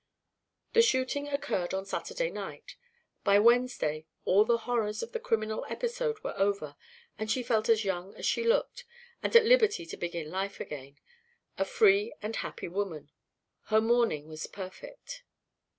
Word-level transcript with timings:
The 0.73 0.81
shooting 0.81 1.27
occurred 1.27 1.75
on 1.75 1.85
Saturday 1.85 2.31
night. 2.31 2.75
By 3.23 3.37
Wednesday 3.37 4.07
all 4.25 4.45
the 4.45 4.57
horrors 4.65 5.03
of 5.03 5.11
the 5.11 5.19
criminal 5.19 5.63
episode 5.69 6.23
were 6.23 6.33
over 6.37 6.75
and 7.19 7.29
she 7.29 7.43
felt 7.43 7.69
as 7.69 7.85
young 7.85 8.15
as 8.15 8.25
she 8.25 8.43
looked, 8.43 8.83
and 9.21 9.35
at 9.35 9.45
liberty 9.45 9.85
to 9.85 9.97
begin 9.97 10.31
life 10.31 10.59
again, 10.59 10.97
a 11.55 11.65
free 11.65 12.15
and 12.19 12.37
happy 12.37 12.67
woman. 12.67 13.11
Her 13.65 13.79
mourning 13.79 14.27
was 14.27 14.47
perfect. 14.47 15.23